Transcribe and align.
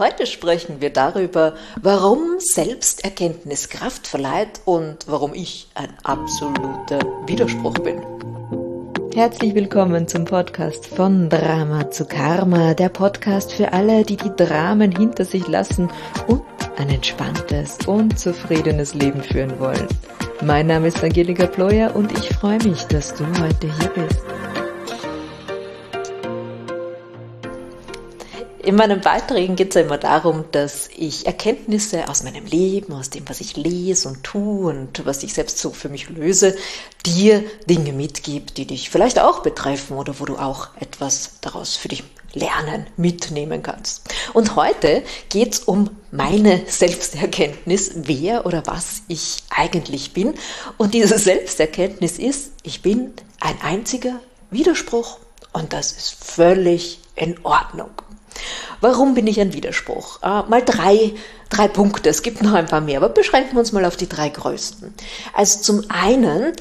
Heute 0.00 0.26
sprechen 0.26 0.80
wir 0.80 0.88
darüber, 0.88 1.52
warum 1.82 2.38
Selbsterkenntnis 2.38 3.68
Kraft 3.68 4.06
verleiht 4.06 4.62
und 4.64 4.96
warum 5.08 5.34
ich 5.34 5.68
ein 5.74 5.90
absoluter 6.04 7.00
Widerspruch 7.26 7.74
bin. 7.74 8.00
Herzlich 9.12 9.54
willkommen 9.54 10.08
zum 10.08 10.24
Podcast 10.24 10.86
von 10.86 11.28
Drama 11.28 11.90
zu 11.90 12.06
Karma, 12.06 12.72
der 12.72 12.88
Podcast 12.88 13.52
für 13.52 13.74
alle, 13.74 14.02
die 14.06 14.16
die 14.16 14.34
Dramen 14.34 14.90
hinter 14.90 15.26
sich 15.26 15.46
lassen 15.46 15.90
und 16.28 16.44
ein 16.78 16.88
entspanntes 16.88 17.76
und 17.86 18.18
zufriedenes 18.18 18.94
Leben 18.94 19.22
führen 19.22 19.60
wollen. 19.60 19.86
Mein 20.40 20.68
Name 20.68 20.88
ist 20.88 21.04
Angelika 21.04 21.46
Ployer 21.46 21.94
und 21.94 22.10
ich 22.16 22.30
freue 22.30 22.62
mich, 22.62 22.84
dass 22.84 23.14
du 23.16 23.26
heute 23.38 23.66
hier 23.78 23.90
bist. 23.90 24.39
In 28.70 28.76
meinen 28.76 29.00
Beiträgen 29.00 29.56
geht 29.56 29.70
es 29.70 29.74
ja 29.74 29.80
immer 29.80 29.98
darum, 29.98 30.44
dass 30.52 30.88
ich 30.96 31.26
Erkenntnisse 31.26 32.08
aus 32.08 32.22
meinem 32.22 32.46
Leben, 32.46 32.92
aus 32.92 33.10
dem, 33.10 33.28
was 33.28 33.40
ich 33.40 33.56
lese 33.56 34.06
und 34.06 34.22
tue 34.22 34.70
und 34.70 35.04
was 35.04 35.24
ich 35.24 35.34
selbst 35.34 35.58
so 35.58 35.70
für 35.70 35.88
mich 35.88 36.08
löse, 36.08 36.56
dir 37.04 37.42
Dinge 37.68 37.92
mitgibt, 37.92 38.58
die 38.58 38.66
dich 38.66 38.88
vielleicht 38.88 39.18
auch 39.18 39.40
betreffen 39.42 39.96
oder 39.96 40.20
wo 40.20 40.24
du 40.24 40.36
auch 40.36 40.68
etwas 40.78 41.40
daraus 41.40 41.74
für 41.74 41.88
dich 41.88 42.04
lernen, 42.32 42.86
mitnehmen 42.96 43.64
kannst. 43.64 44.02
Und 44.34 44.54
heute 44.54 45.02
geht 45.30 45.54
es 45.54 45.58
um 45.58 45.90
meine 46.12 46.62
Selbsterkenntnis, 46.68 47.90
wer 47.96 48.46
oder 48.46 48.62
was 48.66 49.02
ich 49.08 49.42
eigentlich 49.50 50.12
bin. 50.12 50.34
Und 50.78 50.94
diese 50.94 51.18
Selbsterkenntnis 51.18 52.20
ist, 52.20 52.52
ich 52.62 52.82
bin 52.82 53.14
ein 53.40 53.60
einziger 53.62 54.20
Widerspruch 54.52 55.18
und 55.52 55.72
das 55.72 55.90
ist 55.90 56.14
völlig 56.24 57.00
in 57.16 57.36
Ordnung. 57.42 57.90
Warum 58.80 59.14
bin 59.14 59.26
ich 59.26 59.40
ein 59.40 59.52
Widerspruch? 59.52 60.22
Äh, 60.22 60.48
mal 60.48 60.62
drei, 60.64 61.12
drei 61.48 61.68
Punkte. 61.68 62.08
Es 62.08 62.22
gibt 62.22 62.42
noch 62.42 62.54
ein 62.54 62.66
paar 62.66 62.80
mehr, 62.80 62.98
aber 62.98 63.08
beschränken 63.08 63.52
wir 63.52 63.60
uns 63.60 63.72
mal 63.72 63.84
auf 63.84 63.96
die 63.96 64.08
drei 64.08 64.28
größten. 64.28 64.94
Also 65.34 65.60
zum 65.60 65.90
einen 65.90 66.52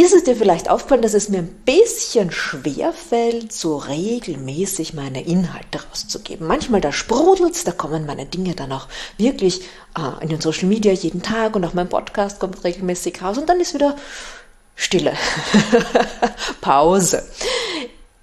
ist 0.00 0.14
es 0.14 0.22
dir 0.22 0.36
vielleicht 0.36 0.70
aufgefallen, 0.70 1.02
dass 1.02 1.14
es 1.14 1.28
mir 1.28 1.38
ein 1.38 1.62
bisschen 1.64 2.30
schwer 2.30 2.92
fällt, 2.92 3.52
so 3.52 3.78
regelmäßig 3.78 4.94
meine 4.94 5.24
Inhalte 5.24 5.82
rauszugeben. 5.82 6.46
Manchmal 6.46 6.80
da 6.80 6.92
sprudelt's, 6.92 7.64
da 7.64 7.72
kommen 7.72 8.06
meine 8.06 8.26
Dinge 8.26 8.54
dann 8.54 8.70
auch 8.70 8.86
wirklich 9.16 9.62
äh, 9.98 10.22
in 10.22 10.28
den 10.28 10.40
Social 10.40 10.68
Media 10.68 10.92
jeden 10.92 11.22
Tag 11.22 11.56
und 11.56 11.64
auch 11.64 11.74
mein 11.74 11.88
Podcast 11.88 12.38
kommt 12.38 12.62
regelmäßig 12.62 13.20
raus 13.22 13.38
und 13.38 13.48
dann 13.48 13.58
ist 13.58 13.74
wieder 13.74 13.96
Stille, 14.76 15.14
Pause. 16.60 17.28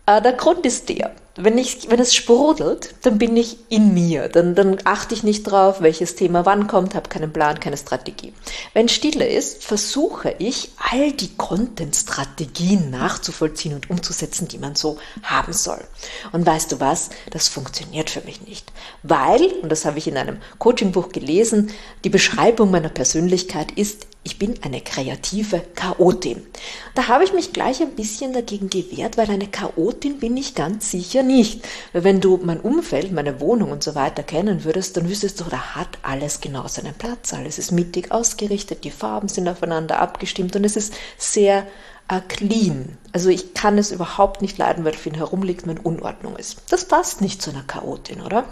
Äh, 0.05 0.21
der 0.21 0.33
Grund 0.33 0.65
ist 0.65 0.87
der, 0.87 1.13
wenn, 1.37 1.57
ich, 1.57 1.89
wenn 1.89 1.99
es 1.99 2.15
sprudelt, 2.15 2.95
dann 3.01 3.17
bin 3.17 3.35
ich 3.35 3.57
in 3.69 3.93
mir. 3.93 4.29
Dann, 4.29 4.55
dann 4.55 4.77
achte 4.85 5.13
ich 5.13 5.23
nicht 5.23 5.43
drauf, 5.43 5.81
welches 5.81 6.15
Thema 6.15 6.45
wann 6.45 6.67
kommt, 6.67 6.95
habe 6.95 7.09
keinen 7.09 7.33
Plan, 7.33 7.59
keine 7.59 7.75
Strategie. 7.75 8.33
Wenn 8.73 8.87
Stille 8.87 9.27
ist, 9.27 9.63
versuche 9.63 10.33
ich, 10.39 10.71
all 10.77 11.11
die 11.11 11.35
Content-Strategien 11.35 12.89
nachzuvollziehen 12.89 13.75
und 13.75 13.89
umzusetzen, 13.89 14.47
die 14.47 14.57
man 14.57 14.75
so 14.75 14.97
haben 15.23 15.51
soll. 15.51 15.83
Und 16.31 16.45
weißt 16.45 16.71
du 16.71 16.79
was? 16.79 17.09
Das 17.31 17.49
funktioniert 17.49 18.09
für 18.09 18.21
mich 18.21 18.41
nicht. 18.41 18.71
Weil, 19.03 19.43
und 19.61 19.69
das 19.69 19.83
habe 19.83 19.97
ich 19.97 20.07
in 20.07 20.17
einem 20.17 20.37
Coachingbuch 20.57 21.09
gelesen, 21.09 21.71
die 22.05 22.09
Beschreibung 22.09 22.71
meiner 22.71 22.89
Persönlichkeit 22.89 23.71
ist, 23.71 24.07
ich 24.25 24.39
bin 24.39 24.55
eine 24.63 24.81
kreative 24.81 25.61
Chaotin. 25.75 26.41
Da 26.95 27.07
habe 27.07 27.23
ich 27.23 27.31
mich 27.31 27.53
gleich 27.53 27.79
ein 27.81 27.91
bisschen 27.91 28.33
dagegen 28.33 28.71
gewehrt, 28.71 29.17
weil 29.17 29.29
eine 29.29 29.47
Chaotin 29.47 30.17
bin 30.17 30.35
ich 30.35 30.55
ganz 30.55 30.89
sicher 30.89 31.21
nicht. 31.21 31.63
Weil 31.93 32.03
wenn 32.03 32.21
du 32.21 32.39
mein 32.43 32.59
Umfeld, 32.59 33.11
meine 33.11 33.39
Wohnung 33.39 33.71
und 33.71 33.83
so 33.83 33.93
weiter 33.93 34.23
kennen 34.23 34.63
würdest, 34.63 34.97
dann 34.97 35.07
wüsstest 35.07 35.39
du, 35.39 35.43
da 35.45 35.75
hat 35.75 35.99
alles 36.01 36.41
genau 36.41 36.67
seinen 36.67 36.95
Platz. 36.95 37.35
Alles 37.35 37.59
ist 37.59 37.71
mittig 37.71 38.11
ausgerichtet, 38.11 38.83
die 38.83 38.89
Farben 38.91 39.27
sind 39.27 39.47
aufeinander 39.47 39.99
abgestimmt 39.99 40.55
und 40.55 40.63
es 40.63 40.75
ist 40.75 40.95
sehr 41.19 41.67
äh, 42.07 42.19
clean. 42.27 42.97
Also 43.11 43.29
ich 43.29 43.53
kann 43.53 43.77
es 43.77 43.91
überhaupt 43.91 44.41
nicht 44.41 44.57
leiden, 44.57 44.85
weil 44.85 44.93
viel 44.93 45.15
herumliegt 45.15 45.67
in 45.67 45.77
Unordnung 45.77 46.35
ist. 46.35 46.63
Das 46.69 46.85
passt 46.85 47.21
nicht 47.21 47.43
zu 47.43 47.51
einer 47.51 47.63
Chaotin, 47.63 48.21
oder? 48.21 48.45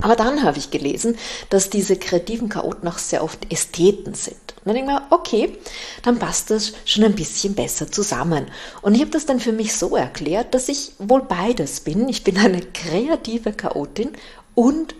Aber 0.00 0.16
dann 0.16 0.42
habe 0.42 0.58
ich 0.58 0.70
gelesen, 0.70 1.18
dass 1.50 1.68
diese 1.68 1.96
kreativen 1.96 2.48
Chaoten 2.48 2.88
auch 2.88 2.98
sehr 2.98 3.22
oft 3.22 3.52
Ästheten 3.52 4.14
sind. 4.14 4.36
Und 4.64 4.66
dann 4.66 4.74
denke 4.74 4.92
ich 4.92 4.98
mir, 4.98 5.06
okay, 5.10 5.58
dann 6.02 6.18
passt 6.18 6.50
das 6.50 6.72
schon 6.86 7.04
ein 7.04 7.14
bisschen 7.14 7.54
besser 7.54 7.90
zusammen. 7.90 8.46
Und 8.80 8.94
ich 8.94 9.02
habe 9.02 9.10
das 9.10 9.26
dann 9.26 9.38
für 9.38 9.52
mich 9.52 9.74
so 9.74 9.94
erklärt, 9.94 10.54
dass 10.54 10.68
ich 10.68 10.92
wohl 10.98 11.22
beides 11.22 11.80
bin. 11.80 12.08
Ich 12.08 12.24
bin 12.24 12.38
eine 12.38 12.62
kreative 12.62 13.52
Chaotin 13.52 14.12
und 14.54 14.94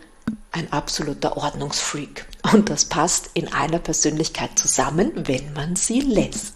ein 0.52 0.70
absoluter 0.72 1.36
Ordnungsfreak. 1.38 2.26
Und 2.52 2.68
das 2.68 2.84
passt 2.84 3.30
in 3.34 3.52
einer 3.52 3.78
Persönlichkeit 3.78 4.58
zusammen, 4.58 5.12
wenn 5.14 5.52
man 5.54 5.76
sie 5.76 6.00
lässt. 6.00 6.54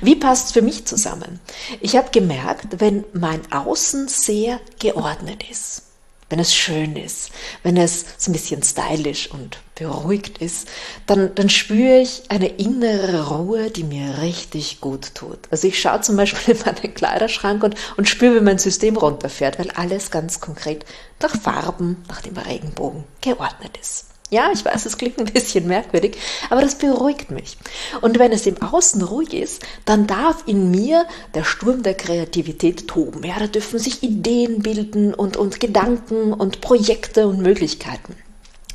Wie 0.00 0.16
passt 0.16 0.46
es 0.46 0.52
für 0.52 0.62
mich 0.62 0.86
zusammen? 0.86 1.38
Ich 1.80 1.96
habe 1.96 2.10
gemerkt, 2.10 2.80
wenn 2.80 3.04
mein 3.12 3.52
Außen 3.52 4.08
sehr 4.08 4.60
geordnet 4.80 5.44
ist, 5.48 5.82
wenn 6.30 6.38
es 6.38 6.54
schön 6.54 6.96
ist, 6.96 7.30
wenn 7.62 7.76
es 7.76 8.04
so 8.18 8.30
ein 8.30 8.32
bisschen 8.32 8.62
stylisch 8.62 9.30
und 9.30 9.58
beruhigt 9.74 10.38
ist, 10.38 10.68
dann, 11.06 11.34
dann 11.34 11.48
spüre 11.48 12.00
ich 12.00 12.22
eine 12.28 12.48
innere 12.48 13.28
Ruhe, 13.28 13.70
die 13.70 13.84
mir 13.84 14.18
richtig 14.20 14.80
gut 14.80 15.14
tut. 15.14 15.38
Also 15.50 15.68
ich 15.68 15.80
schaue 15.80 16.00
zum 16.00 16.16
Beispiel 16.16 16.54
in 16.54 16.60
meinen 16.64 16.94
Kleiderschrank 16.94 17.62
und, 17.62 17.76
und 17.96 18.08
spüre, 18.08 18.36
wie 18.36 18.44
mein 18.44 18.58
System 18.58 18.96
runterfährt, 18.96 19.58
weil 19.58 19.70
alles 19.70 20.10
ganz 20.10 20.40
konkret 20.40 20.84
nach 21.22 21.34
Farben, 21.40 22.04
nach 22.08 22.20
dem 22.20 22.36
Regenbogen 22.36 23.04
geordnet 23.20 23.76
ist. 23.80 24.06
Ja, 24.30 24.50
ich 24.52 24.62
weiß, 24.62 24.84
es 24.84 24.98
klingt 24.98 25.18
ein 25.18 25.24
bisschen 25.32 25.66
merkwürdig, 25.66 26.18
aber 26.50 26.60
das 26.60 26.76
beruhigt 26.76 27.30
mich. 27.30 27.56
Und 28.02 28.18
wenn 28.18 28.32
es 28.32 28.46
im 28.46 28.60
Außen 28.60 29.02
ruhig 29.02 29.32
ist, 29.32 29.62
dann 29.86 30.06
darf 30.06 30.42
in 30.46 30.70
mir 30.70 31.06
der 31.34 31.44
Sturm 31.44 31.82
der 31.82 31.94
Kreativität 31.94 32.88
toben. 32.88 33.24
Ja, 33.24 33.38
da 33.38 33.46
dürfen 33.46 33.78
sich 33.78 34.02
Ideen 34.02 34.62
bilden 34.62 35.14
und, 35.14 35.38
und 35.38 35.60
Gedanken 35.60 36.34
und 36.34 36.60
Projekte 36.60 37.26
und 37.26 37.40
Möglichkeiten. 37.40 38.16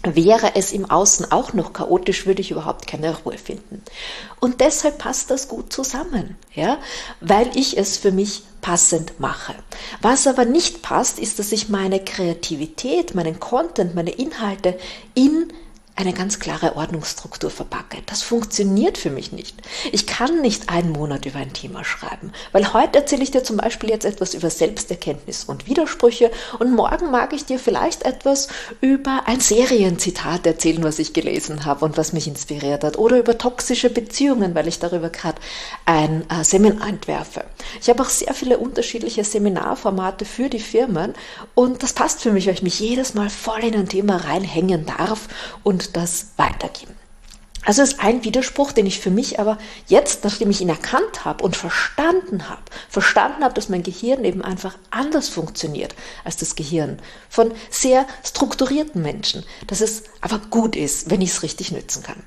Wäre 0.03 0.55
es 0.55 0.73
im 0.73 0.89
Außen 0.89 1.31
auch 1.31 1.53
noch 1.53 1.71
chaotisch, 1.71 2.25
würde 2.25 2.41
ich 2.41 2.51
überhaupt 2.51 2.87
keine 2.87 3.15
Ruhe 3.19 3.37
finden. 3.37 3.81
Und 4.39 4.59
deshalb 4.59 4.97
passt 4.97 5.31
das 5.31 5.47
gut 5.47 5.71
zusammen, 5.71 6.35
ja, 6.53 6.79
weil 7.21 7.49
ich 7.55 7.77
es 7.77 7.97
für 7.97 8.11
mich 8.11 8.43
passend 8.63 9.19
mache. 9.19 9.53
Was 10.01 10.25
aber 10.25 10.45
nicht 10.45 10.81
passt, 10.81 11.19
ist, 11.19 11.37
dass 11.37 11.51
ich 11.51 11.69
meine 11.69 12.03
Kreativität, 12.03 13.13
meinen 13.13 13.39
Content, 13.39 13.93
meine 13.93 14.09
Inhalte 14.09 14.79
in 15.13 15.53
eine 15.95 16.13
ganz 16.13 16.39
klare 16.39 16.75
Ordnungsstruktur 16.75 17.51
verpacke. 17.51 17.97
Das 18.07 18.23
funktioniert 18.23 18.97
für 18.97 19.11
mich 19.11 19.31
nicht. 19.31 19.55
Ich 19.91 20.07
kann 20.07 20.41
nicht 20.41 20.69
einen 20.69 20.91
Monat 20.91 21.25
über 21.27 21.37
ein 21.37 21.53
Thema 21.53 21.83
schreiben, 21.83 22.31
weil 22.51 22.73
heute 22.73 22.99
erzähle 22.99 23.21
ich 23.21 23.29
dir 23.29 23.43
zum 23.43 23.57
Beispiel 23.57 23.91
jetzt 23.91 24.05
etwas 24.05 24.33
über 24.33 24.49
Selbsterkenntnis 24.49 25.43
und 25.43 25.67
Widersprüche 25.67 26.31
und 26.57 26.73
morgen 26.73 27.11
mag 27.11 27.33
ich 27.33 27.45
dir 27.45 27.59
vielleicht 27.59 28.03
etwas 28.03 28.47
über 28.81 29.23
ein 29.27 29.39
Serienzitat 29.39 30.47
erzählen, 30.47 30.83
was 30.83 30.97
ich 30.97 31.13
gelesen 31.13 31.65
habe 31.65 31.85
und 31.85 31.95
was 31.95 32.11
mich 32.11 32.27
inspiriert 32.27 32.83
hat 32.83 32.97
oder 32.97 33.19
über 33.19 33.37
toxische 33.37 33.91
Beziehungen, 33.91 34.55
weil 34.55 34.67
ich 34.67 34.79
darüber 34.79 35.09
gerade 35.11 35.39
ein 35.85 36.27
äh, 36.29 36.43
Seminar 36.43 36.87
entwerfe. 36.87 37.45
Ich 37.79 37.89
habe 37.89 38.01
auch 38.01 38.09
sehr 38.09 38.33
viele 38.33 38.57
unterschiedliche 38.57 39.23
Seminarformate 39.23 40.25
für 40.25 40.49
die 40.49 40.59
Firmen 40.59 41.13
und 41.53 41.83
das 41.83 41.93
passt 41.93 42.21
für 42.21 42.31
mich, 42.31 42.47
weil 42.47 42.55
ich 42.55 42.63
mich 42.63 42.79
jedes 42.79 43.13
Mal 43.13 43.29
voll 43.29 43.63
in 43.63 43.75
ein 43.75 43.87
Thema 43.87 44.17
reinhängen 44.17 44.87
darf 44.87 45.27
und 45.61 45.82
das 45.91 46.27
weitergeben. 46.37 46.95
Also 47.65 47.81
ist 47.81 48.01
ein 48.01 48.23
Widerspruch, 48.23 48.73
den 48.73 48.85
ich 48.85 48.99
für 48.99 49.09
mich 49.09 49.39
aber 49.39 49.57
jetzt, 49.87 50.23
nachdem 50.25 50.49
ich 50.49 50.59
ihn 50.59 50.69
erkannt 50.69 51.23
habe 51.23 51.43
und 51.43 51.55
verstanden 51.55 52.49
habe, 52.49 52.61
verstanden 52.89 53.43
habe, 53.43 53.53
dass 53.53 53.69
mein 53.69 53.83
Gehirn 53.83 54.25
eben 54.25 54.41
einfach 54.41 54.77
anders 54.91 55.29
funktioniert 55.29 55.95
als 56.25 56.35
das 56.35 56.55
Gehirn 56.55 56.99
von 57.29 57.53
sehr 57.69 58.05
strukturierten 58.23 59.01
Menschen, 59.01 59.45
dass 59.67 59.79
es 59.79 60.03
aber 60.19 60.39
gut 60.49 60.75
ist, 60.75 61.09
wenn 61.09 61.21
ich 61.21 61.31
es 61.31 61.43
richtig 61.43 61.71
nützen 61.71 62.03
kann. 62.03 62.21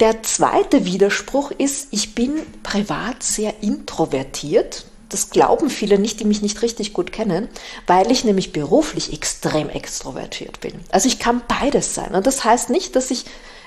Der 0.00 0.24
zweite 0.24 0.84
Widerspruch 0.84 1.52
ist, 1.52 1.88
ich 1.92 2.16
bin 2.16 2.42
privat 2.64 3.22
sehr 3.22 3.62
introvertiert. 3.62 4.86
Das 5.08 5.30
glauben 5.30 5.70
viele 5.70 5.98
nicht, 5.98 6.20
die 6.20 6.24
mich 6.24 6.42
nicht 6.42 6.62
richtig 6.62 6.92
gut 6.92 7.12
kennen, 7.12 7.48
weil 7.86 8.10
ich 8.10 8.24
nämlich 8.24 8.52
beruflich 8.52 9.12
extrem 9.12 9.68
extrovertiert 9.68 10.60
bin. 10.60 10.72
Also 10.90 11.08
ich 11.08 11.18
kann 11.18 11.42
beides 11.46 11.94
sein. 11.94 12.14
Und 12.14 12.26
das 12.26 12.44
heißt 12.44 12.70
nicht, 12.70 12.96
dass 12.96 13.10
ich 13.10 13.24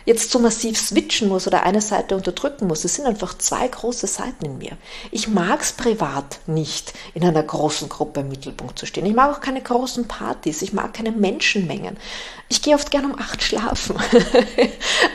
jetzt 0.07 0.31
so 0.31 0.39
massiv 0.39 0.79
switchen 0.79 1.27
muss 1.27 1.47
oder 1.47 1.63
eine 1.63 1.81
Seite 1.81 2.15
unterdrücken 2.15 2.65
muss. 2.65 2.85
Es 2.85 2.95
sind 2.95 3.05
einfach 3.05 3.37
zwei 3.37 3.67
große 3.67 4.07
Seiten 4.07 4.45
in 4.45 4.57
mir. 4.57 4.77
Ich 5.11 5.27
mag 5.27 5.61
es 5.61 5.73
privat 5.73 6.39
nicht, 6.47 6.93
in 7.13 7.25
einer 7.25 7.43
großen 7.43 7.89
Gruppe 7.89 8.21
im 8.21 8.29
Mittelpunkt 8.29 8.79
zu 8.79 8.85
stehen. 8.85 9.05
Ich 9.05 9.13
mag 9.13 9.35
auch 9.35 9.41
keine 9.41 9.61
großen 9.61 10.07
Partys. 10.07 10.61
Ich 10.61 10.71
mag 10.71 10.93
keine 10.93 11.11
Menschenmengen. 11.11 11.97
Ich 12.47 12.61
gehe 12.61 12.75
oft 12.75 12.89
gerne 12.89 13.07
um 13.07 13.19
acht 13.19 13.43
schlafen. 13.43 13.97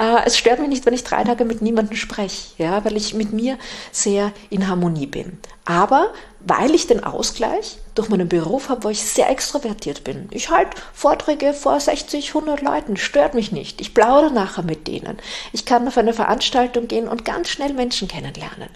Äh, 0.00 0.26
es 0.26 0.38
stört 0.38 0.60
mich 0.60 0.68
nicht, 0.68 0.86
wenn 0.86 0.94
ich 0.94 1.04
drei 1.04 1.24
Tage 1.24 1.44
mit 1.44 1.60
niemandem 1.60 1.96
spreche, 1.96 2.54
ja, 2.56 2.84
weil 2.84 2.96
ich 2.96 3.14
mit 3.14 3.32
mir 3.32 3.58
sehr 3.90 4.32
in 4.48 4.68
Harmonie 4.68 5.06
bin. 5.06 5.38
Aber 5.64 6.12
weil 6.40 6.74
ich 6.74 6.86
den 6.86 7.02
Ausgleich 7.04 7.78
durch 7.94 8.08
meinen 8.08 8.28
Beruf 8.28 8.68
habe, 8.68 8.84
wo 8.84 8.88
ich 8.88 9.02
sehr 9.02 9.28
extrovertiert 9.28 10.04
bin. 10.04 10.28
Ich 10.30 10.50
halte 10.50 10.76
Vorträge 10.92 11.52
vor 11.52 11.78
60, 11.78 12.28
100 12.28 12.62
Leuten, 12.62 12.96
stört 12.96 13.34
mich 13.34 13.52
nicht. 13.52 13.80
Ich 13.80 13.94
plaudere 13.94 14.32
nachher 14.32 14.62
mit 14.62 14.86
denen. 14.86 15.18
Ich 15.52 15.66
kann 15.66 15.86
auf 15.86 15.98
eine 15.98 16.14
Veranstaltung 16.14 16.88
gehen 16.88 17.08
und 17.08 17.24
ganz 17.24 17.48
schnell 17.50 17.74
Menschen 17.74 18.08
kennenlernen. 18.08 18.68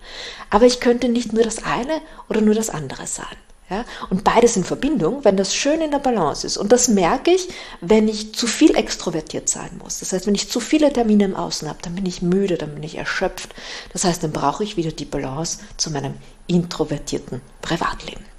Aber 0.50 0.66
ich 0.66 0.80
könnte 0.80 1.08
nicht 1.08 1.32
nur 1.32 1.44
das 1.44 1.64
eine 1.64 2.00
oder 2.28 2.40
nur 2.40 2.54
das 2.54 2.70
andere 2.70 3.06
sein. 3.06 3.26
Ja? 3.70 3.84
Und 4.10 4.22
beides 4.24 4.56
in 4.56 4.64
Verbindung, 4.64 5.24
wenn 5.24 5.36
das 5.36 5.54
schön 5.54 5.80
in 5.80 5.90
der 5.90 5.98
Balance 5.98 6.46
ist. 6.46 6.56
Und 6.56 6.72
das 6.72 6.88
merke 6.88 7.30
ich, 7.30 7.48
wenn 7.80 8.08
ich 8.08 8.34
zu 8.34 8.46
viel 8.46 8.76
extrovertiert 8.76 9.48
sein 9.48 9.70
muss. 9.82 10.00
Das 10.00 10.12
heißt, 10.12 10.26
wenn 10.26 10.34
ich 10.34 10.50
zu 10.50 10.60
viele 10.60 10.92
Termine 10.92 11.24
im 11.24 11.36
Außen 11.36 11.68
habe, 11.68 11.78
dann 11.82 11.94
bin 11.94 12.06
ich 12.06 12.22
müde, 12.22 12.58
dann 12.58 12.74
bin 12.74 12.82
ich 12.82 12.96
erschöpft. 12.96 13.54
Das 13.92 14.04
heißt, 14.04 14.22
dann 14.22 14.32
brauche 14.32 14.62
ich 14.62 14.76
wieder 14.76 14.92
die 14.92 15.04
Balance 15.04 15.58
zu 15.76 15.90
meinem 15.90 16.14
introvertierten 16.46 17.40
Privatleben. 17.62 18.35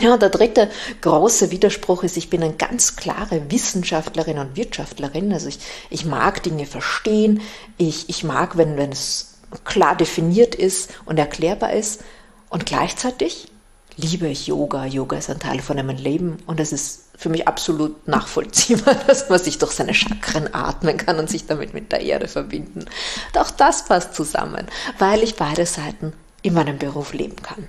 Ja, 0.00 0.16
der 0.16 0.28
dritte 0.28 0.70
große 1.00 1.50
Widerspruch 1.50 2.04
ist, 2.04 2.16
ich 2.16 2.30
bin 2.30 2.42
eine 2.42 2.54
ganz 2.54 2.94
klare 2.94 3.50
Wissenschaftlerin 3.50 4.38
und 4.38 4.56
Wirtschaftlerin. 4.56 5.32
Also 5.32 5.48
ich, 5.48 5.58
ich 5.90 6.04
mag 6.04 6.42
Dinge 6.44 6.66
verstehen. 6.66 7.40
Ich, 7.78 8.08
ich 8.08 8.22
mag, 8.22 8.56
wenn, 8.56 8.76
wenn 8.76 8.92
es 8.92 9.38
klar 9.64 9.96
definiert 9.96 10.54
ist 10.54 10.90
und 11.04 11.18
erklärbar 11.18 11.72
ist. 11.72 12.04
Und 12.48 12.64
gleichzeitig 12.64 13.48
liebe 13.96 14.28
ich 14.28 14.46
Yoga. 14.46 14.86
Yoga 14.86 15.18
ist 15.18 15.30
ein 15.30 15.40
Teil 15.40 15.60
von 15.60 15.76
meinem 15.76 15.96
Leben 15.96 16.38
und 16.46 16.60
es 16.60 16.72
ist 16.72 17.06
für 17.16 17.28
mich 17.28 17.48
absolut 17.48 18.06
nachvollziehbar, 18.06 18.94
dass 19.08 19.28
man 19.28 19.40
sich 19.40 19.58
durch 19.58 19.72
seine 19.72 19.94
Chakren 19.94 20.54
atmen 20.54 20.96
kann 20.96 21.18
und 21.18 21.28
sich 21.28 21.46
damit 21.46 21.74
mit 21.74 21.90
der 21.90 22.00
Erde 22.00 22.28
verbinden. 22.28 22.86
Doch 23.32 23.50
das 23.50 23.84
passt 23.86 24.14
zusammen, 24.14 24.66
weil 24.98 25.24
ich 25.24 25.34
beide 25.34 25.66
Seiten 25.66 26.12
in 26.42 26.54
meinem 26.54 26.78
Beruf 26.78 27.12
leben 27.12 27.42
kann. 27.42 27.68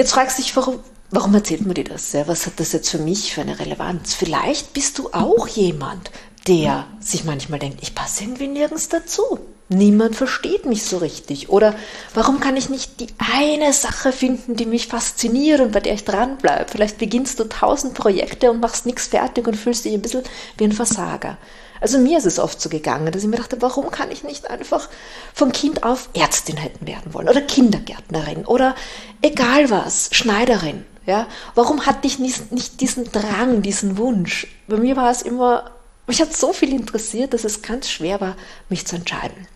Jetzt 0.00 0.12
fragst 0.12 0.38
du 0.38 0.42
dich, 0.42 0.56
warum, 0.56 0.78
warum 1.10 1.34
erzählt 1.34 1.66
man 1.66 1.74
dir 1.74 1.84
das? 1.84 2.14
Ja, 2.14 2.26
was 2.26 2.46
hat 2.46 2.54
das 2.56 2.72
jetzt 2.72 2.88
für 2.88 3.00
mich 3.00 3.34
für 3.34 3.42
eine 3.42 3.58
Relevanz? 3.58 4.14
Vielleicht 4.14 4.72
bist 4.72 4.98
du 4.98 5.10
auch 5.12 5.46
jemand, 5.46 6.10
der 6.48 6.86
sich 7.00 7.24
manchmal 7.24 7.58
denkt, 7.58 7.80
ich 7.82 7.94
passe 7.94 8.24
irgendwie 8.24 8.48
nirgends 8.48 8.88
dazu. 8.88 9.40
Niemand 9.68 10.16
versteht 10.16 10.64
mich 10.64 10.84
so 10.84 10.96
richtig. 10.96 11.50
Oder 11.50 11.74
warum 12.14 12.40
kann 12.40 12.56
ich 12.56 12.70
nicht 12.70 12.98
die 12.98 13.08
eine 13.18 13.74
Sache 13.74 14.10
finden, 14.10 14.56
die 14.56 14.64
mich 14.64 14.86
fasziniert 14.86 15.60
und 15.60 15.72
bei 15.72 15.80
der 15.80 15.92
ich 15.92 16.04
dranbleibe? 16.06 16.70
Vielleicht 16.72 16.96
beginnst 16.96 17.38
du 17.38 17.44
tausend 17.44 17.92
Projekte 17.92 18.50
und 18.50 18.60
machst 18.60 18.86
nichts 18.86 19.08
fertig 19.08 19.46
und 19.46 19.54
fühlst 19.54 19.84
dich 19.84 19.92
ein 19.92 20.00
bisschen 20.00 20.24
wie 20.56 20.64
ein 20.64 20.72
Versager. 20.72 21.36
Also 21.80 21.98
mir 21.98 22.18
ist 22.18 22.26
es 22.26 22.38
oft 22.38 22.60
so 22.60 22.68
gegangen, 22.68 23.10
dass 23.10 23.22
ich 23.22 23.28
mir 23.28 23.36
dachte, 23.36 23.60
warum 23.60 23.90
kann 23.90 24.10
ich 24.10 24.22
nicht 24.22 24.50
einfach 24.50 24.88
von 25.34 25.52
Kind 25.52 25.82
auf 25.82 26.10
Ärztin 26.14 26.56
hätten 26.56 26.86
werden 26.86 27.14
wollen 27.14 27.28
oder 27.28 27.40
Kindergärtnerin 27.40 28.44
oder 28.44 28.74
egal 29.22 29.70
was, 29.70 30.10
Schneiderin. 30.12 30.84
Ja, 31.06 31.26
warum 31.54 31.86
hatte 31.86 32.06
ich 32.06 32.18
nicht, 32.18 32.52
nicht 32.52 32.80
diesen 32.80 33.10
Drang, 33.10 33.62
diesen 33.62 33.96
Wunsch? 33.96 34.46
Bei 34.68 34.76
mir 34.76 34.96
war 34.96 35.10
es 35.10 35.22
immer, 35.22 35.70
mich 36.06 36.20
hat 36.20 36.36
so 36.36 36.52
viel 36.52 36.72
interessiert, 36.72 37.32
dass 37.32 37.44
es 37.44 37.62
ganz 37.62 37.88
schwer 37.88 38.20
war, 38.20 38.36
mich 38.68 38.86
zu 38.86 38.96
entscheiden. 38.96 39.48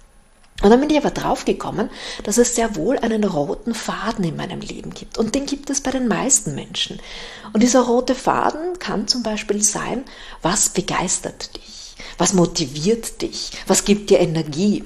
Und 0.62 0.70
dann 0.70 0.80
bin 0.80 0.88
ich 0.88 0.96
aber 0.96 1.10
draufgekommen, 1.10 1.90
dass 2.22 2.38
es 2.38 2.54
sehr 2.54 2.76
wohl 2.76 2.98
einen 2.98 3.24
roten 3.24 3.74
Faden 3.74 4.24
in 4.24 4.36
meinem 4.36 4.60
Leben 4.60 4.94
gibt. 4.94 5.18
Und 5.18 5.34
den 5.34 5.46
gibt 5.46 5.68
es 5.68 5.80
bei 5.80 5.90
den 5.90 6.08
meisten 6.08 6.54
Menschen. 6.54 7.00
Und 7.52 7.62
dieser 7.62 7.82
rote 7.82 8.14
Faden 8.14 8.78
kann 8.78 9.06
zum 9.06 9.22
Beispiel 9.22 9.62
sein, 9.62 10.04
was 10.42 10.70
begeistert 10.70 11.54
dich? 11.56 11.83
Was 12.18 12.32
motiviert 12.32 13.22
dich? 13.22 13.52
Was 13.66 13.84
gibt 13.84 14.10
dir 14.10 14.20
Energie? 14.20 14.84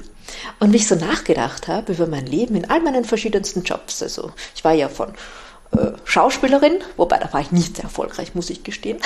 Und 0.61 0.73
wie 0.73 0.77
ich 0.77 0.87
so 0.87 0.95
nachgedacht 0.95 1.69
habe 1.69 1.93
über 1.93 2.07
mein 2.07 2.27
Leben 2.27 2.55
in 2.55 2.69
all 2.69 2.81
meinen 2.81 3.05
verschiedensten 3.05 3.63
Jobs, 3.63 4.03
also 4.03 4.33
ich 4.55 4.63
war 4.63 4.75
ja 4.75 4.89
von 4.89 5.15
äh, 5.73 5.93
Schauspielerin, 6.05 6.79
wobei 6.97 7.19
da 7.19 7.33
war 7.33 7.41
ich 7.41 7.53
nicht 7.53 7.77
sehr 7.77 7.85
erfolgreich, 7.85 8.35
muss 8.35 8.51
ich 8.51 8.65
gestehen, 8.65 8.99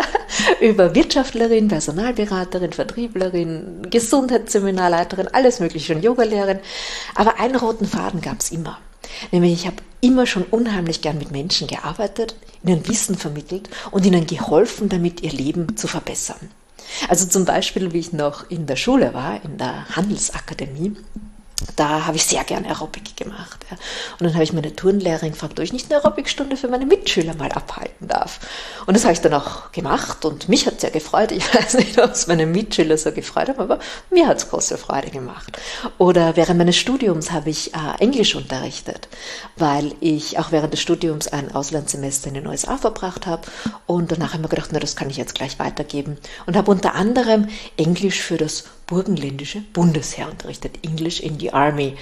über 0.60 0.94
Wirtschaftlerin, 0.94 1.68
Personalberaterin, 1.68 2.72
Vertrieblerin, 2.72 3.86
Gesundheitsseminarleiterin, 3.90 5.28
alles 5.28 5.60
mögliche 5.60 5.94
und 5.94 6.02
Yogalehrerin. 6.02 6.60
Aber 7.14 7.38
einen 7.38 7.56
roten 7.56 7.86
Faden 7.86 8.20
gab 8.20 8.40
es 8.40 8.50
immer. 8.50 8.78
Nämlich 9.32 9.52
ich 9.52 9.66
habe 9.66 9.76
immer 10.00 10.26
schon 10.26 10.44
unheimlich 10.44 11.02
gern 11.02 11.18
mit 11.18 11.30
Menschen 11.30 11.66
gearbeitet, 11.66 12.34
ihnen 12.64 12.86
Wissen 12.88 13.16
vermittelt 13.16 13.68
und 13.90 14.06
ihnen 14.06 14.26
geholfen, 14.26 14.88
damit 14.88 15.22
ihr 15.22 15.32
Leben 15.32 15.76
zu 15.76 15.88
verbessern. 15.88 16.50
Also 17.08 17.26
zum 17.26 17.44
Beispiel, 17.44 17.92
wie 17.92 17.98
ich 17.98 18.12
noch 18.12 18.48
in 18.50 18.66
der 18.66 18.76
Schule 18.76 19.14
war, 19.14 19.42
in 19.44 19.58
der 19.58 19.88
Handelsakademie, 19.96 20.96
da 21.76 22.06
habe 22.06 22.16
ich 22.16 22.24
sehr 22.24 22.44
gern 22.44 22.64
Aerobic 22.64 23.16
gemacht. 23.16 23.58
Ja. 23.70 23.76
Und 24.18 24.26
dann 24.26 24.34
habe 24.34 24.44
ich 24.44 24.52
meine 24.52 24.74
Turnlehrerin 24.74 25.32
gefragt, 25.32 25.58
ob 25.58 25.64
ich 25.64 25.72
nicht 25.72 25.90
eine 25.90 26.00
Aerobic-Stunde 26.02 26.56
für 26.56 26.68
meine 26.68 26.86
Mitschüler 26.86 27.34
mal 27.34 27.50
abhalten 27.50 28.06
darf. 28.06 28.38
Und 28.86 28.94
das 28.94 29.04
habe 29.04 29.12
ich 29.12 29.20
dann 29.20 29.34
auch 29.34 29.72
gemacht 29.72 30.24
und 30.24 30.48
mich 30.48 30.66
hat 30.66 30.74
es 30.74 30.82
sehr 30.82 30.90
gefreut. 30.90 31.32
Ich 31.32 31.52
weiß 31.54 31.74
nicht, 31.74 31.98
ob 32.00 32.12
es 32.12 32.26
meine 32.28 32.46
Mitschüler 32.46 32.96
so 32.96 33.10
gefreut 33.10 33.48
haben, 33.48 33.60
aber 33.60 33.80
mir 34.10 34.28
hat 34.28 34.38
es 34.38 34.50
große 34.50 34.78
Freude 34.78 35.10
gemacht. 35.10 35.58
Oder 35.98 36.36
während 36.36 36.58
meines 36.58 36.76
Studiums 36.76 37.32
habe 37.32 37.50
ich 37.50 37.74
äh, 37.74 37.78
Englisch 37.98 38.36
unterrichtet, 38.36 39.08
weil 39.56 39.94
ich 40.00 40.38
auch 40.38 40.52
während 40.52 40.72
des 40.72 40.80
Studiums 40.80 41.26
ein 41.26 41.54
Auslandssemester 41.54 42.28
in 42.28 42.34
den 42.34 42.46
USA 42.46 42.76
verbracht 42.76 43.26
habe. 43.26 43.42
Und 43.86 44.12
danach 44.12 44.28
habe 44.28 44.38
ich 44.38 44.42
mir 44.42 44.48
gedacht, 44.48 44.70
na, 44.72 44.78
das 44.78 44.94
kann 44.94 45.10
ich 45.10 45.16
jetzt 45.16 45.34
gleich 45.34 45.58
weitergeben. 45.58 46.18
Und 46.46 46.56
habe 46.56 46.70
unter 46.70 46.94
anderem 46.94 47.48
Englisch 47.76 48.20
für 48.20 48.36
das 48.36 48.64
burgenländische 48.88 49.60
Bundesheer 49.72 50.28
unterrichtet, 50.28 50.78
English 50.82 51.20
in 51.20 51.38
the 51.38 51.52
Army. 51.52 51.96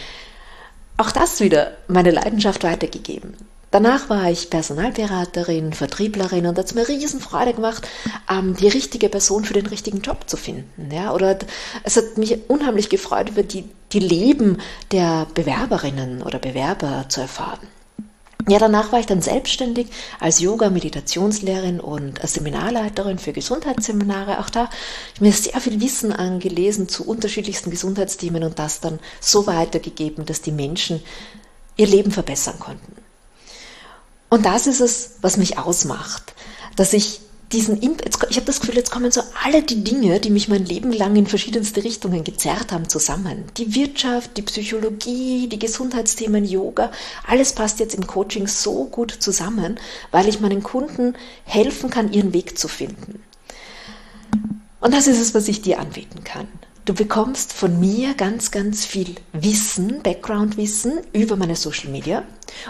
Auch 0.96 1.10
das 1.10 1.40
wieder 1.40 1.72
meine 1.88 2.10
Leidenschaft 2.10 2.64
weitergegeben. 2.64 3.34
Danach 3.70 4.08
war 4.08 4.30
ich 4.30 4.48
Personalberaterin, 4.48 5.74
Vertrieblerin 5.74 6.46
und 6.46 6.56
hat 6.56 6.64
es 6.64 6.74
mir 6.74 6.88
riesen 6.88 7.20
Freude 7.20 7.52
gemacht, 7.52 7.86
ähm, 8.30 8.56
die 8.56 8.68
richtige 8.68 9.10
Person 9.10 9.44
für 9.44 9.52
den 9.52 9.66
richtigen 9.66 10.00
Job 10.00 10.30
zu 10.30 10.38
finden. 10.38 10.90
Ja? 10.90 11.12
Oder 11.12 11.38
es 11.82 11.96
hat 11.96 12.16
mich 12.16 12.48
unheimlich 12.48 12.88
gefreut, 12.88 13.28
über 13.28 13.42
die, 13.42 13.64
die 13.92 13.98
Leben 13.98 14.58
der 14.92 15.26
Bewerberinnen 15.34 16.22
oder 16.22 16.38
Bewerber 16.38 17.06
zu 17.08 17.20
erfahren. 17.20 17.66
Ja, 18.48 18.58
danach 18.58 18.92
war 18.92 19.00
ich 19.00 19.06
dann 19.06 19.22
selbstständig 19.22 19.88
als 20.20 20.40
Yoga-Meditationslehrerin 20.40 21.80
und 21.80 22.20
Seminarleiterin 22.22 23.18
für 23.18 23.32
Gesundheitsseminare. 23.32 24.38
Auch 24.38 24.50
da 24.50 24.66
habe 24.66 24.74
ich 25.14 25.20
mir 25.20 25.32
sehr 25.32 25.60
viel 25.60 25.80
Wissen 25.80 26.12
angelesen 26.12 26.88
zu 26.88 27.04
unterschiedlichsten 27.08 27.70
Gesundheitsthemen 27.70 28.44
und 28.44 28.58
das 28.58 28.80
dann 28.80 29.00
so 29.20 29.46
weitergegeben, 29.46 30.26
dass 30.26 30.42
die 30.42 30.52
Menschen 30.52 31.02
ihr 31.76 31.88
Leben 31.88 32.12
verbessern 32.12 32.58
konnten. 32.60 32.96
Und 34.28 34.46
das 34.46 34.66
ist 34.66 34.80
es, 34.80 35.16
was 35.22 35.36
mich 35.36 35.58
ausmacht, 35.58 36.34
dass 36.76 36.92
ich 36.92 37.20
diesen, 37.52 37.80
ich 37.80 38.36
habe 38.36 38.46
das 38.46 38.60
Gefühl, 38.60 38.74
jetzt 38.74 38.90
kommen 38.90 39.12
so 39.12 39.22
alle 39.44 39.62
die 39.62 39.84
Dinge, 39.84 40.18
die 40.18 40.30
mich 40.30 40.48
mein 40.48 40.64
Leben 40.64 40.92
lang 40.92 41.14
in 41.14 41.26
verschiedenste 41.26 41.84
Richtungen 41.84 42.24
gezerrt 42.24 42.72
haben, 42.72 42.88
zusammen. 42.88 43.44
Die 43.56 43.74
Wirtschaft, 43.74 44.36
die 44.36 44.42
Psychologie, 44.42 45.48
die 45.48 45.58
Gesundheitsthemen, 45.58 46.44
Yoga, 46.44 46.90
alles 47.26 47.52
passt 47.52 47.78
jetzt 47.78 47.94
im 47.94 48.06
Coaching 48.06 48.48
so 48.48 48.84
gut 48.86 49.12
zusammen, 49.12 49.78
weil 50.10 50.28
ich 50.28 50.40
meinen 50.40 50.62
Kunden 50.62 51.14
helfen 51.44 51.90
kann, 51.90 52.12
ihren 52.12 52.32
Weg 52.32 52.58
zu 52.58 52.66
finden. 52.66 53.22
Und 54.80 54.92
das 54.92 55.06
ist 55.06 55.20
es, 55.20 55.34
was 55.34 55.48
ich 55.48 55.62
dir 55.62 55.78
anbieten 55.78 56.24
kann. 56.24 56.48
Du 56.86 56.94
bekommst 56.94 57.52
von 57.52 57.80
mir 57.80 58.14
ganz, 58.14 58.52
ganz 58.52 58.86
viel 58.86 59.16
Wissen, 59.32 60.02
Background-Wissen 60.04 61.00
über 61.12 61.34
meine 61.34 61.56
Social 61.56 61.90
Media. 61.90 62.22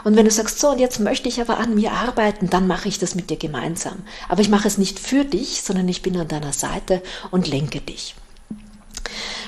Und 0.05 0.17
wenn 0.17 0.25
du 0.25 0.31
sagst, 0.31 0.59
so, 0.59 0.71
und 0.71 0.79
jetzt 0.79 1.01
möchte 1.01 1.29
ich 1.29 1.39
aber 1.39 1.59
an 1.59 1.75
mir 1.75 1.93
arbeiten, 1.93 2.49
dann 2.49 2.67
mache 2.67 2.89
ich 2.89 2.99
das 2.99 3.15
mit 3.15 3.29
dir 3.29 3.37
gemeinsam. 3.37 4.05
Aber 4.31 4.41
ich 4.41 4.49
mache 4.49 4.69
es 4.69 4.79
nicht 4.79 4.99
für 4.99 5.27
dich, 5.27 5.61
sondern 5.61 5.87
ich 5.91 6.01
bin 6.01 6.17
an 6.17 6.29
deiner 6.29 6.55
Seite 6.55 7.03
und 7.31 7.47
lenke 7.47 7.83
dich. 7.83 8.15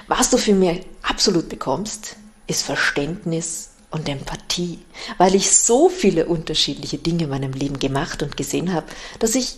Was 0.07 0.29
du 0.29 0.37
für 0.37 0.53
mich 0.53 0.83
absolut 1.01 1.49
bekommst, 1.49 2.17
ist 2.47 2.63
Verständnis 2.63 3.71
und 3.91 4.07
Empathie, 4.07 4.81
weil 5.17 5.35
ich 5.35 5.51
so 5.51 5.89
viele 5.89 6.27
unterschiedliche 6.27 6.99
Dinge 6.99 7.25
in 7.25 7.31
meinem 7.31 7.55
Leben 7.55 7.79
gemacht 7.79 8.23
und 8.23 8.37
gesehen 8.37 8.75
habe, 8.75 8.87
dass 9.19 9.35
ich 9.35 9.57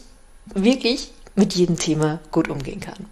wirklich 0.55 1.11
mit 1.35 1.55
jedem 1.55 1.79
Thema 1.79 2.21
gut 2.31 2.47
umgehen 2.47 2.79
kann. 2.79 3.07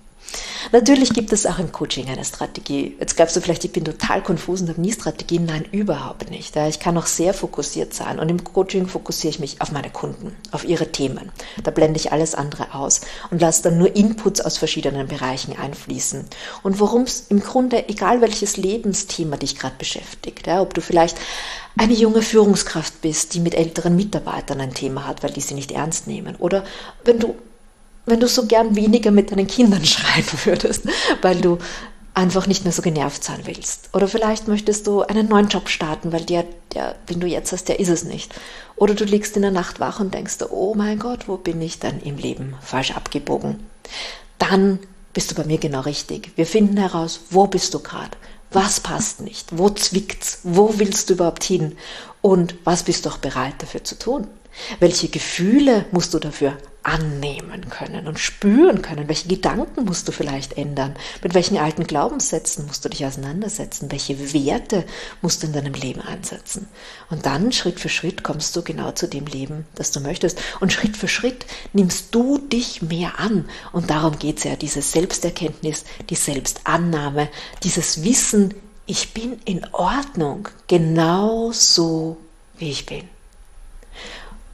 Natürlich 0.73 1.15
gibt 1.15 1.33
es 1.33 1.47
auch 1.47 1.59
im 1.59 1.73
Coaching 1.73 2.09
eine 2.09 2.25
Strategie. 2.25 2.97
Jetzt 3.01 3.17
glaubst 3.17 3.35
du 3.35 3.41
vielleicht, 3.41 3.65
ich 3.65 3.73
bin 3.73 3.85
total 3.85 4.23
konfus 4.23 4.61
und 4.61 4.69
habe 4.69 4.81
nie 4.81 4.93
Strategien. 4.93 5.47
Nein, 5.47 5.65
überhaupt 5.73 6.31
nicht. 6.31 6.55
Ich 6.57 6.81
kann 6.81 6.99
auch 6.99 7.07
sehr 7.07 7.33
fokussiert 7.33 7.95
sein. 7.95 8.19
Und 8.19 8.29
im 8.29 8.45
Coaching 8.45 8.87
fokussiere 8.87 9.31
ich 9.31 9.41
mich 9.41 9.61
auf 9.63 9.73
meine 9.73 9.91
Kunden, 9.91 10.37
auf 10.51 10.65
ihre 10.65 10.93
Themen. 10.93 11.33
Da 11.63 11.71
blende 11.71 11.99
ich 11.99 12.13
alles 12.13 12.35
andere 12.35 12.75
aus 12.75 13.01
und 13.31 13.41
lasse 13.41 13.63
dann 13.63 13.79
nur 13.79 13.97
Inputs 13.97 14.41
aus 14.41 14.59
verschiedenen 14.59 15.09
Bereichen 15.09 15.57
einfließen. 15.57 16.27
Und 16.63 16.81
worum 16.81 17.03
es 17.03 17.27
im 17.29 17.41
Grunde, 17.41 17.89
egal 17.89 18.21
welches 18.21 18.57
Lebensthema 18.59 19.37
dich 19.37 19.59
gerade 19.59 19.77
beschäftigt, 19.79 20.49
ob 20.49 20.75
du 20.75 20.81
vielleicht 20.83 21.17
eine 21.79 21.95
junge 21.95 22.23
Führungskraft 22.23 23.01
bist, 23.01 23.35
die 23.35 23.41
mit 23.41 23.55
älteren 23.55 23.97
Mitarbeitern 23.97 24.61
ein 24.61 24.75
Thema 24.75 25.07
hat, 25.07 25.23
weil 25.23 25.31
die 25.31 25.41
sie 25.41 25.55
nicht 25.55 25.73
ernst 25.73 26.07
nehmen. 26.07 26.37
Oder 26.37 26.65
wenn 27.05 27.19
du 27.21 27.37
wenn 28.11 28.21
du 28.21 28.29
so 28.29 28.47
gern 28.47 28.77
weniger 28.77 29.11
mit 29.11 29.31
deinen 29.31 29.47
Kindern 29.47 29.85
schreien 29.85 30.25
würdest, 30.45 30.83
weil 31.23 31.41
du 31.41 31.59
einfach 32.15 32.49
nicht 32.49 32.65
mehr 32.65 32.73
so 32.73 32.83
genervt 32.83 33.23
sein 33.23 33.41
willst. 33.45 33.91
Oder 33.93 34.09
vielleicht 34.09 34.49
möchtest 34.49 34.89
du 34.89 35.03
einen 35.03 35.29
neuen 35.29 35.49
Job 35.49 35.69
starten, 35.69 36.13
weil 36.13 36.25
der, 36.25 36.45
der, 36.75 36.97
den 37.09 37.21
du 37.21 37.29
jetzt 37.29 37.53
hast, 37.53 37.69
der 37.69 37.79
ist 37.79 37.89
es 37.89 38.03
nicht. 38.03 38.35
Oder 38.75 38.95
du 38.95 39.05
liegst 39.05 39.37
in 39.37 39.43
der 39.43 39.53
Nacht 39.53 39.79
wach 39.79 40.01
und 40.01 40.15
denkst, 40.15 40.39
oh 40.51 40.75
mein 40.75 40.99
Gott, 40.99 41.29
wo 41.29 41.37
bin 41.37 41.63
ich 41.63 41.79
dann 41.79 42.01
im 42.01 42.17
Leben 42.17 42.55
falsch 42.61 42.91
abgebogen? 42.91 43.61
Dann 44.39 44.81
bist 45.13 45.31
du 45.31 45.37
bei 45.37 45.45
mir 45.45 45.59
genau 45.59 45.81
richtig. 45.81 46.33
Wir 46.35 46.47
finden 46.47 46.77
heraus, 46.77 47.21
wo 47.31 47.47
bist 47.47 47.73
du 47.75 47.79
gerade? 47.79 48.17
Was 48.51 48.81
passt 48.81 49.21
nicht? 49.21 49.57
Wo 49.57 49.71
zwickt's? 49.71 50.41
Wo 50.43 50.75
willst 50.79 51.11
du 51.11 51.15
überhaupt 51.15 51.45
hin? 51.45 51.77
Und 52.21 52.55
was 52.65 52.83
bist 52.83 53.07
du 53.07 53.11
auch 53.11 53.19
bereit 53.19 53.55
dafür 53.59 53.85
zu 53.85 53.99
tun? 53.99 54.27
Welche 54.81 55.09
Gefühle 55.09 55.87
musst 55.93 56.15
du 56.15 56.19
dafür 56.19 56.57
annehmen 56.83 57.69
können 57.69 58.07
und 58.09 58.19
spüren 58.19 58.83
können? 58.83 59.09
Welche 59.09 59.29
Gedanken 59.29 59.85
musst 59.85 60.09
du 60.09 60.13
vielleicht 60.13 60.57
ändern? 60.57 60.97
Mit 61.23 61.35
welchen 61.35 61.59
alten 61.59 61.87
Glaubenssätzen 61.87 62.67
musst 62.67 62.85
du 62.85 62.89
dich 62.89 63.05
auseinandersetzen? 63.05 63.91
Welche 63.91 64.33
Werte 64.33 64.85
musst 65.21 65.43
du 65.43 65.47
in 65.47 65.53
deinem 65.53 65.75
Leben 65.75 66.01
ansetzen? 66.01 66.67
Und 67.11 67.27
dann 67.27 67.53
Schritt 67.53 67.79
für 67.79 67.89
Schritt 67.89 68.23
kommst 68.23 68.57
du 68.57 68.63
genau 68.63 68.93
zu 68.93 69.07
dem 69.07 69.27
Leben, 69.27 69.67
das 69.75 69.91
du 69.91 70.01
möchtest. 70.01 70.41
Und 70.61 70.73
Schritt 70.73 70.97
für 70.97 71.09
Schritt 71.09 71.47
nimmst 71.73 72.15
du 72.15 72.39
dich 72.39 72.83
mehr 72.83 73.19
an. 73.19 73.49
Und 73.73 73.91
darum 73.91 74.19
geht 74.19 74.39
es 74.39 74.45
ja, 74.45 74.57
diese 74.57 74.83
Selbsterkenntnis, 74.83 75.85
die 76.09 76.17
Selbstannahme, 76.17 77.29
dieses 77.63 78.03
Wissen, 78.03 78.55
ich 78.89 79.13
bin 79.13 79.39
in 79.45 79.67
Ordnung, 79.73 80.49
genau 80.67 81.53
so, 81.53 82.17
wie 82.57 82.71
ich 82.71 82.87
bin. 82.87 83.07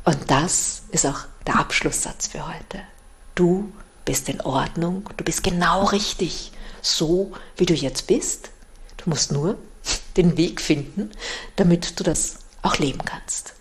Und 0.04 0.18
das 0.26 0.82
ist 0.90 1.06
auch 1.06 1.20
der 1.46 1.56
Abschlusssatz 1.56 2.26
für 2.26 2.46
heute. 2.46 2.80
Du 3.36 3.72
bist 4.04 4.28
in 4.28 4.40
Ordnung, 4.40 5.08
du 5.16 5.24
bist 5.24 5.44
genau 5.44 5.84
richtig, 5.84 6.50
so 6.82 7.32
wie 7.56 7.64
du 7.64 7.74
jetzt 7.74 8.08
bist. 8.08 8.50
Du 8.96 9.08
musst 9.08 9.30
nur 9.30 9.56
den 10.16 10.36
Weg 10.36 10.60
finden, 10.60 11.12
damit 11.54 11.98
du 12.00 12.02
das 12.02 12.38
auch 12.62 12.78
leben 12.78 13.04
kannst. 13.04 13.54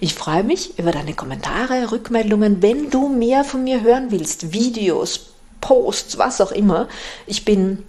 Ich 0.00 0.14
freue 0.14 0.42
mich 0.42 0.80
über 0.80 0.90
deine 0.90 1.14
Kommentare, 1.14 1.92
Rückmeldungen, 1.92 2.60
wenn 2.60 2.90
du 2.90 3.08
mehr 3.08 3.44
von 3.44 3.62
mir 3.62 3.82
hören 3.82 4.10
willst, 4.10 4.52
Videos, 4.52 5.32
Posts, 5.60 6.18
was 6.18 6.40
auch 6.40 6.50
immer. 6.50 6.88
Ich 7.26 7.44
bin 7.44 7.84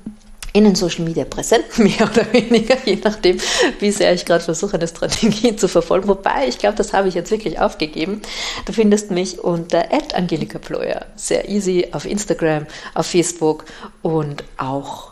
in 0.53 0.63
den 0.63 0.75
Social 0.75 1.03
Media 1.03 1.25
präsent, 1.25 1.65
mehr 1.77 2.09
oder 2.09 2.31
weniger, 2.31 2.77
je 2.85 2.99
nachdem, 3.03 3.39
wie 3.79 3.91
sehr 3.91 4.13
ich 4.13 4.23
gerade 4.23 4.43
versuche, 4.43 4.77
eine 4.77 4.87
Strategie 4.87 5.55
zu 5.55 5.67
verfolgen. 5.67 6.07
Wobei, 6.07 6.47
ich 6.47 6.59
glaube, 6.59 6.77
das 6.77 6.93
habe 6.93 7.07
ich 7.07 7.15
jetzt 7.15 7.31
wirklich 7.31 7.59
aufgegeben. 7.59 8.21
Du 8.65 8.73
findest 8.73 9.11
mich 9.11 9.39
unter 9.39 9.85
Angelika 10.13 10.59
Ployer. 10.59 11.07
Sehr 11.15 11.49
easy 11.49 11.87
auf 11.91 12.05
Instagram, 12.05 12.67
auf 12.93 13.07
Facebook 13.07 13.65
und 14.03 14.43
auch 14.57 15.11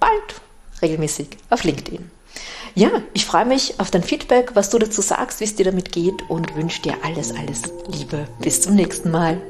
bald 0.00 0.12
regelmäßig 0.80 1.28
auf 1.50 1.64
LinkedIn. 1.64 2.10
Ja, 2.74 2.90
ich 3.12 3.26
freue 3.26 3.44
mich 3.44 3.80
auf 3.80 3.90
dein 3.90 4.02
Feedback, 4.02 4.52
was 4.54 4.70
du 4.70 4.78
dazu 4.78 5.02
sagst, 5.02 5.40
wie 5.40 5.44
es 5.44 5.56
dir 5.56 5.64
damit 5.64 5.92
geht 5.92 6.22
und 6.28 6.54
wünsche 6.54 6.82
dir 6.82 6.94
alles, 7.02 7.34
alles 7.34 7.62
Liebe. 7.88 8.28
Bis 8.40 8.62
zum 8.62 8.74
nächsten 8.74 9.10
Mal. 9.10 9.40